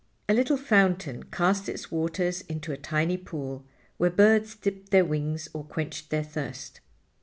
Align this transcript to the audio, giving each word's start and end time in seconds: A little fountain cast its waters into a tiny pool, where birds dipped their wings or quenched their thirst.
A 0.27 0.33
little 0.33 0.57
fountain 0.57 1.21
cast 1.25 1.69
its 1.69 1.91
waters 1.91 2.41
into 2.49 2.71
a 2.71 2.75
tiny 2.77 3.17
pool, 3.17 3.63
where 3.97 4.09
birds 4.09 4.55
dipped 4.55 4.89
their 4.89 5.05
wings 5.05 5.47
or 5.53 5.63
quenched 5.63 6.09
their 6.09 6.23
thirst. 6.23 6.79